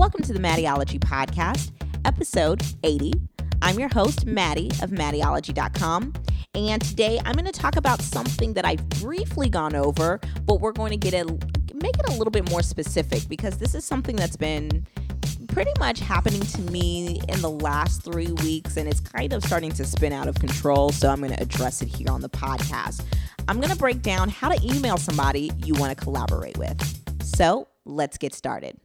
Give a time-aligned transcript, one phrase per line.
[0.00, 1.72] Welcome to the Mattieologie Podcast,
[2.06, 3.12] episode 80.
[3.60, 6.14] I'm your host, Mattie of Mattieologie.com.
[6.54, 10.72] And today I'm going to talk about something that I've briefly gone over, but we're
[10.72, 11.26] going to get a
[11.74, 14.86] make it a little bit more specific because this is something that's been
[15.48, 19.70] pretty much happening to me in the last three weeks and it's kind of starting
[19.72, 20.92] to spin out of control.
[20.92, 23.04] So I'm going to address it here on the podcast.
[23.48, 26.80] I'm going to break down how to email somebody you want to collaborate with.
[27.22, 28.80] So let's get started.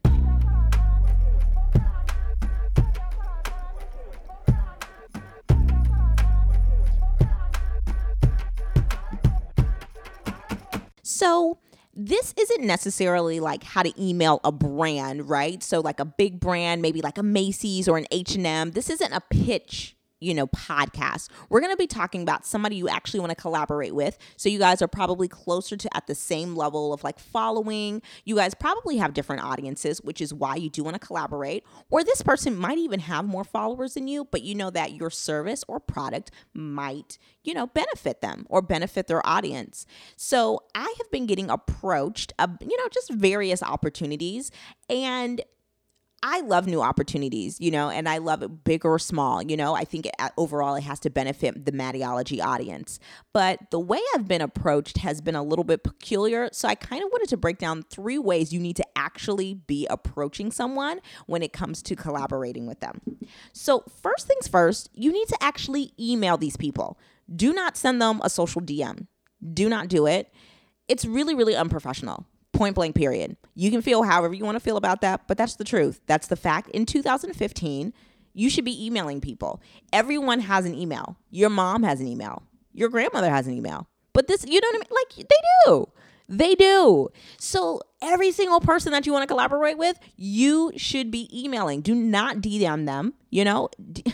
[11.16, 11.58] So,
[11.98, 15.62] this isn't necessarily like how to email a brand, right?
[15.62, 18.72] So like a big brand, maybe like a Macy's or an H&M.
[18.72, 21.28] This isn't a pitch you know, podcast.
[21.48, 24.16] We're going to be talking about somebody you actually want to collaborate with.
[24.36, 28.02] So you guys are probably closer to at the same level of like following.
[28.24, 31.64] You guys probably have different audiences, which is why you do want to collaborate.
[31.90, 35.10] Or this person might even have more followers than you, but you know that your
[35.10, 39.86] service or product might, you know, benefit them or benefit their audience.
[40.16, 44.50] So I have been getting approached, uh, you know, just various opportunities
[44.88, 45.42] and
[46.22, 49.74] I love new opportunities, you know, and I love it big or small, you know.
[49.74, 52.98] I think it, uh, overall it has to benefit the Mattieologie audience.
[53.34, 56.48] But the way I've been approached has been a little bit peculiar.
[56.52, 59.86] So I kind of wanted to break down three ways you need to actually be
[59.90, 63.00] approaching someone when it comes to collaborating with them.
[63.52, 66.98] So, first things first, you need to actually email these people.
[67.34, 69.06] Do not send them a social DM.
[69.52, 70.32] Do not do it.
[70.88, 73.36] It's really, really unprofessional point blank period.
[73.54, 76.00] You can feel however you want to feel about that but that's the truth.
[76.06, 76.70] That's the fact.
[76.70, 77.92] In 2015
[78.34, 79.62] you should be emailing people.
[79.92, 81.16] Everyone has an email.
[81.30, 82.42] Your mom has an email.
[82.72, 83.88] Your grandmother has an email.
[84.12, 84.88] But this you know what i mean?
[84.90, 85.88] Like they do.
[86.28, 87.08] They do.
[87.38, 91.80] So every single person that you want to collaborate with you should be emailing.
[91.80, 93.68] Do not dm them you know?
[93.92, 94.04] D-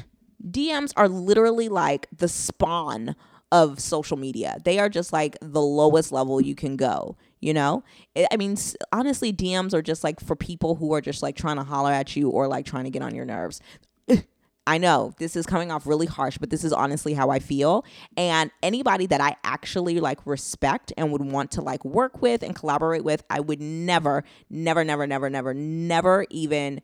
[0.51, 3.15] dms are literally like the spawn
[3.53, 4.59] of social media.
[4.65, 7.83] They are just like the lowest level you can go, you know?
[8.31, 8.57] I mean,
[8.93, 12.17] honestly, DMs are just like for people who are just like trying to holler at
[12.17, 13.61] you or like trying to get on your nerves.
[14.67, 17.85] I know this is coming off really harsh, but this is honestly how I feel.
[18.17, 22.55] And anybody that I actually like respect and would want to like work with and
[22.55, 26.81] collaborate with, I would never, never, never, never, never, never even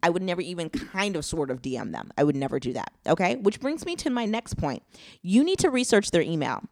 [0.00, 2.12] I would never even kind of sort of DM them.
[2.16, 2.92] I would never do that.
[3.04, 3.34] Okay.
[3.34, 4.84] Which brings me to my next point.
[5.22, 6.62] You need to research their email.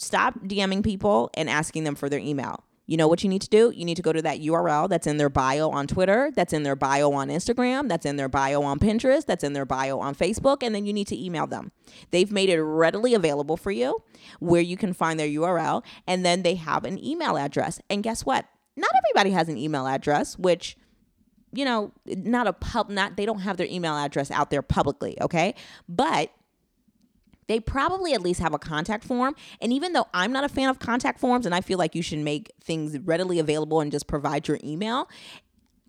[0.00, 2.64] Stop DMing people and asking them for their email.
[2.86, 3.70] You know what you need to do?
[3.70, 6.62] You need to go to that URL that's in their bio on Twitter, that's in
[6.62, 10.14] their bio on Instagram, that's in their bio on Pinterest, that's in their bio on
[10.14, 11.70] Facebook, and then you need to email them.
[12.12, 14.02] They've made it readily available for you
[14.38, 17.78] where you can find their URL, and then they have an email address.
[17.90, 18.46] And guess what?
[18.76, 20.78] Not everybody has an email address, which
[21.52, 25.16] you know, not a pub, not, they don't have their email address out there publicly,
[25.20, 25.54] okay?
[25.88, 26.30] But
[27.50, 29.34] they probably at least have a contact form.
[29.60, 32.02] And even though I'm not a fan of contact forms and I feel like you
[32.02, 35.08] should make things readily available and just provide your email,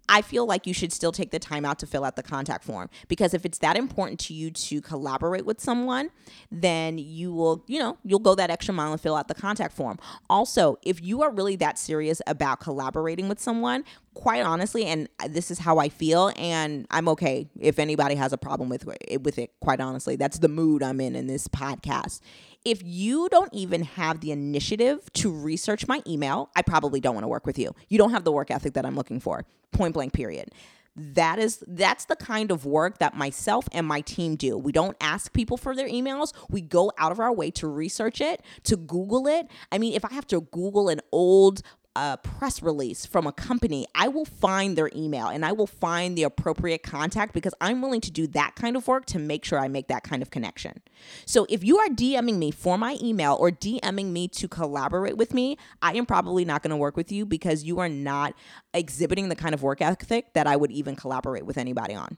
[0.10, 2.64] I feel like you should still take the time out to fill out the contact
[2.64, 6.10] form because if it's that important to you to collaborate with someone,
[6.52, 9.74] then you will, you know, you'll go that extra mile and fill out the contact
[9.74, 10.00] form.
[10.32, 15.52] Also, if you are really that serious about collaborating with someone, quite honestly, and this
[15.52, 19.38] is how I feel, and I'm okay if anybody has a problem with it, with
[19.38, 19.52] it.
[19.62, 22.22] Quite honestly, that's the mood I'm in in this podcast.
[22.64, 27.24] If you don't even have the initiative to research my email, I probably don't want
[27.24, 27.74] to work with you.
[27.90, 29.46] You don't have the work ethic that I'm looking for.
[29.72, 30.14] Point blank.
[30.14, 30.52] Period
[30.96, 34.98] that is that's the kind of work that myself and my team do we don't
[35.00, 38.76] ask people for their emails we go out of our way to research it to
[38.76, 41.62] google it i mean if i have to google an old
[41.96, 46.18] a press release from a company, I will find their email and I will find
[46.18, 49.60] the appropriate contact because I'm willing to do that kind of work to make sure
[49.60, 50.82] I make that kind of connection.
[51.26, 55.34] So if you are DMing me for my email or DMing me to collaborate with
[55.34, 58.34] me, I am probably not going to work with you because you are not
[58.74, 62.18] exhibiting the kind of work ethic that I would even collaborate with anybody on.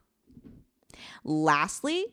[1.23, 2.05] Lastly,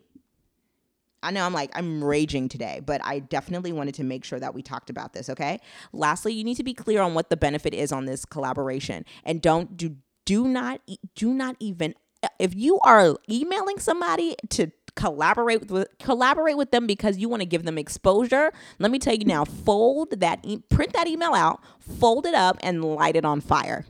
[1.22, 4.55] I know I'm like, I'm raging today, but I definitely wanted to make sure that
[4.55, 5.58] we talked about this, okay?
[5.93, 9.05] Lastly, you need to be clear on what the benefit is on this collaboration.
[9.25, 9.96] And don't do
[10.26, 10.81] do not
[11.14, 11.94] do not even
[12.38, 17.46] if you are emailing somebody to collaborate with collaborate with them because you want to
[17.46, 21.61] give them exposure let me tell you now fold that e- print that email out
[21.99, 23.84] fold it up and light it on fire.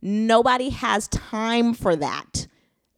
[0.00, 2.41] Nobody has time for that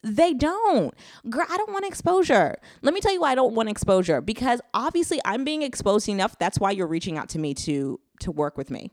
[0.04, 0.94] they don't.
[1.30, 2.56] Girl, I don't want exposure.
[2.82, 6.38] Let me tell you why I don't want exposure because obviously I'm being exposed enough.
[6.38, 8.92] That's why you're reaching out to me to to work with me.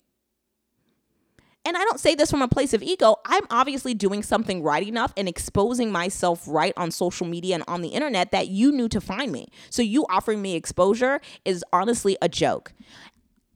[1.63, 3.17] And I don't say this from a place of ego.
[3.25, 7.81] I'm obviously doing something right enough and exposing myself right on social media and on
[7.81, 9.47] the internet that you knew to find me.
[9.69, 12.73] So you offering me exposure is honestly a joke.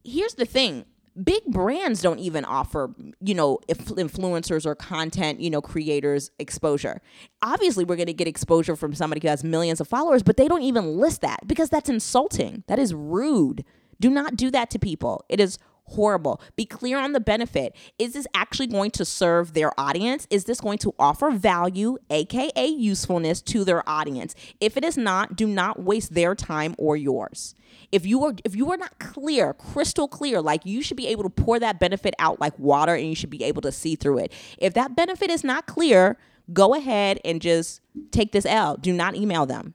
[0.04, 0.84] Here's the thing
[1.22, 7.00] big brands don't even offer you know influencers or content you know creators exposure.
[7.42, 10.48] Obviously we're going to get exposure from somebody who has millions of followers but they
[10.48, 12.64] don't even list that because that's insulting.
[12.66, 13.64] That is rude.
[14.00, 15.24] Do not do that to people.
[15.28, 16.40] It is horrible.
[16.56, 17.74] Be clear on the benefit.
[17.98, 20.26] Is this actually going to serve their audience?
[20.30, 24.34] Is this going to offer value, aka usefulness, to their audience?
[24.60, 27.54] If it is not, do not waste their time or yours.
[27.92, 31.22] If you are if you are not clear, crystal clear, like you should be able
[31.22, 34.18] to pour that benefit out like water and you should be able to see through
[34.18, 34.32] it.
[34.58, 36.18] If that benefit is not clear,
[36.52, 37.80] go ahead and just
[38.10, 38.82] take this out.
[38.82, 39.74] Do not email them.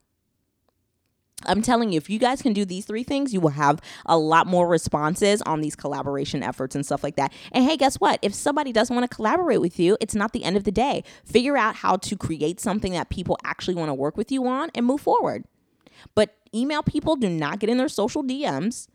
[1.45, 4.17] I'm telling you, if you guys can do these three things, you will have a
[4.17, 7.33] lot more responses on these collaboration efforts and stuff like that.
[7.51, 8.19] And hey, guess what?
[8.21, 11.03] If somebody doesn't want to collaborate with you, it's not the end of the day.
[11.25, 14.69] Figure out how to create something that people actually want to work with you on
[14.75, 15.45] and move forward.
[16.15, 18.87] But email people, do not get in their social DMs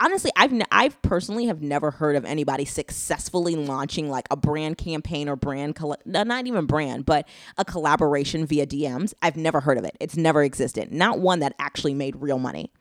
[0.00, 4.78] honestly i've n- i've personally have never heard of anybody successfully launching like a brand
[4.78, 9.78] campaign or brand coll- not even brand but a collaboration via dms i've never heard
[9.78, 9.96] of it.
[10.00, 10.92] It's never existed.
[10.92, 12.72] Not one that actually made real money.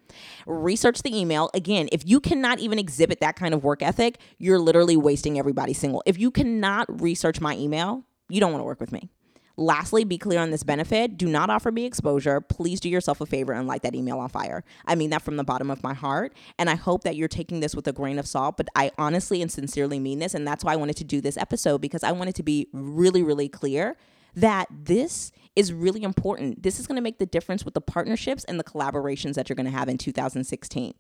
[0.46, 1.50] Research the email.
[1.54, 5.78] Again if you cannot even exhibit that kind of work ethic you're literally wasting everybody's
[5.78, 6.04] single.
[6.06, 9.10] If you cannot research my email you don't want to work with me
[9.58, 11.18] Lastly, be clear on this benefit.
[11.18, 12.40] Do not offer me exposure.
[12.42, 14.64] Please do yourself a favor and light that email on fire.
[14.86, 16.34] I mean that from the bottom of my heart.
[16.58, 19.42] And I hope that you're taking this with a grain of salt, but I honestly
[19.42, 20.34] and sincerely mean this.
[20.34, 23.24] And that's why I wanted to do this episode because I wanted to be really,
[23.24, 23.98] really clear
[24.36, 26.64] that this is really important.
[26.64, 29.56] This is going to make the difference with the partnerships and the collaborations that you're
[29.56, 30.94] going to have in 2016.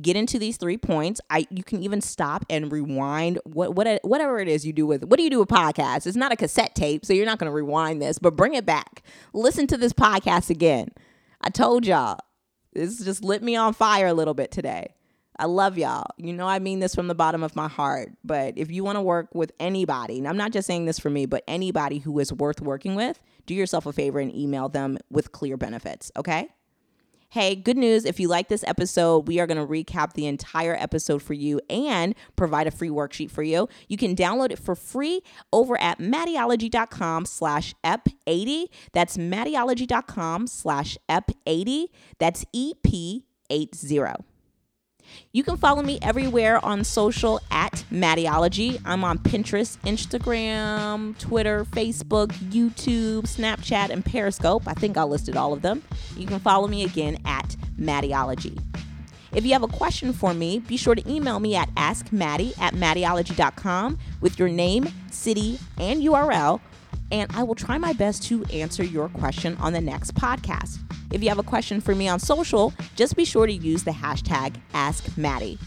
[0.00, 1.20] Get into these three points.
[1.30, 5.04] I you can even stop and rewind what what whatever it is you do with
[5.04, 6.06] what do you do with podcasts?
[6.06, 8.64] It's not a cassette tape, so you're not going to rewind this, but bring it
[8.64, 9.02] back.
[9.32, 10.88] Listen to this podcast again.
[11.40, 12.18] I told y'all
[12.72, 14.94] this just lit me on fire a little bit today.
[15.36, 16.06] I love y'all.
[16.16, 18.12] You know, I mean this from the bottom of my heart.
[18.24, 21.10] But if you want to work with anybody, and I'm not just saying this for
[21.10, 24.98] me, but anybody who is worth working with, do yourself a favor and email them
[25.10, 26.48] with clear benefits, okay?
[27.34, 28.04] Hey, good news.
[28.04, 31.60] If you like this episode, we are going to recap the entire episode for you
[31.68, 33.68] and provide a free worksheet for you.
[33.88, 35.20] You can download it for free
[35.52, 38.66] over at mattieologie.com slash EP80.
[38.92, 41.86] That's mattieologie.com slash EP80.
[42.20, 44.33] That's EP80.
[45.32, 48.80] You can follow me everywhere on social at Mattieologie.
[48.84, 54.62] I'm on Pinterest, Instagram, Twitter, Facebook, YouTube, Snapchat, and Periscope.
[54.66, 55.82] I think I listed all of them.
[56.16, 58.58] You can follow me again at Mattieologie.
[59.34, 62.74] If you have a question for me, be sure to email me at askmattie at
[62.74, 66.60] mattieologie.com with your name, city, and URL,
[67.10, 70.78] and I will try my best to answer your question on the next podcast.
[71.12, 73.92] If you have a question for me on social, just be sure to use the
[73.92, 75.58] hashtag AskMattie.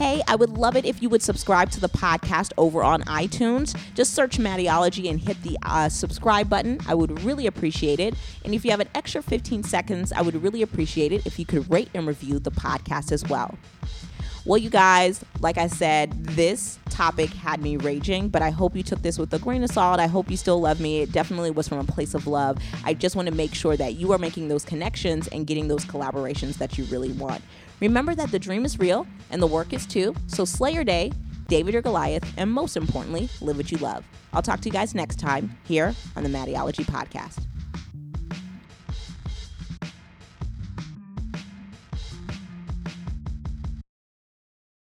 [0.00, 3.78] Hey, I would love it if you would subscribe to the podcast over on iTunes.
[3.94, 6.80] Just search Mattieologie and hit the uh, subscribe button.
[6.88, 8.14] I would really appreciate it.
[8.42, 11.44] And if you have an extra 15 seconds, I would really appreciate it if you
[11.44, 13.58] could rate and review the podcast as well.
[14.46, 18.82] Well, you guys, like I said, this topic had me raging, but I hope you
[18.82, 20.00] took this with a grain of salt.
[20.00, 21.00] I hope you still love me.
[21.00, 22.56] It definitely was from a place of love.
[22.84, 25.84] I just want to make sure that you are making those connections and getting those
[25.84, 27.42] collaborations that you really want.
[27.80, 30.14] Remember that the dream is real and the work is too.
[30.26, 31.12] So slay your day,
[31.48, 34.06] David or Goliath, and most importantly, live what you love.
[34.32, 37.49] I'll talk to you guys next time here on the Mattieologie Podcast.